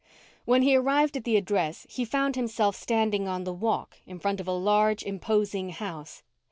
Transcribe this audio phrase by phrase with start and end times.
[0.45, 4.39] When he arrived at the address, he found himself standing on the walk in front
[4.39, 6.23] of a large, imposing house.